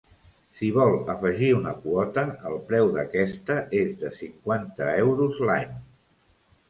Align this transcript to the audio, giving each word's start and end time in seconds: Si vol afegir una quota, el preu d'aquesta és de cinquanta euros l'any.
Si 0.59 0.69
vol 0.77 0.93
afegir 1.13 1.49
una 1.57 1.73
quota, 1.83 2.23
el 2.51 2.57
preu 2.71 2.89
d'aquesta 2.95 3.59
és 3.83 3.95
de 4.05 4.13
cinquanta 4.19 4.89
euros 5.07 5.43
l'any. 5.51 5.81